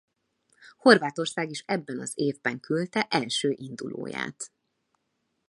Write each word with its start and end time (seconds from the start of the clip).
Horvátország 0.77 1.49
is 1.49 1.63
ebben 1.67 1.99
az 1.99 2.11
évben 2.15 2.59
küldte 2.59 3.07
első 3.09 3.53
indulóját. 3.57 4.51